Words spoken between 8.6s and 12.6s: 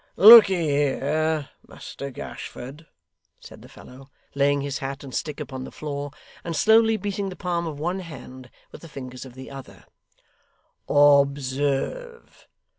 with the fingers of the other; 'Ob serve.